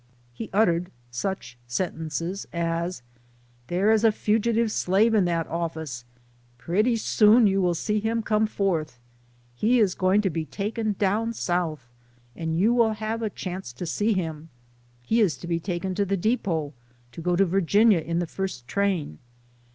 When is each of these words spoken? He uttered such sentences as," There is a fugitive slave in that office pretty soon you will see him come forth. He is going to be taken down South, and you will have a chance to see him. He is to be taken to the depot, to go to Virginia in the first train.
He 0.33 0.49
uttered 0.51 0.89
such 1.11 1.59
sentences 1.67 2.47
as," 2.51 3.03
There 3.67 3.91
is 3.91 4.03
a 4.03 4.11
fugitive 4.11 4.71
slave 4.71 5.13
in 5.13 5.25
that 5.25 5.45
office 5.45 6.05
pretty 6.57 6.95
soon 6.95 7.45
you 7.45 7.61
will 7.61 7.75
see 7.75 7.99
him 7.99 8.23
come 8.23 8.47
forth. 8.47 8.97
He 9.53 9.79
is 9.79 9.93
going 9.93 10.21
to 10.21 10.31
be 10.31 10.43
taken 10.45 10.93
down 10.97 11.33
South, 11.33 11.87
and 12.35 12.57
you 12.57 12.73
will 12.73 12.93
have 12.93 13.21
a 13.21 13.29
chance 13.29 13.71
to 13.73 13.85
see 13.85 14.13
him. 14.13 14.49
He 15.03 15.21
is 15.21 15.37
to 15.37 15.45
be 15.45 15.59
taken 15.59 15.93
to 15.93 16.03
the 16.05 16.17
depot, 16.17 16.73
to 17.11 17.21
go 17.21 17.35
to 17.35 17.45
Virginia 17.45 17.99
in 17.99 18.17
the 18.17 18.25
first 18.25 18.67
train. 18.67 19.19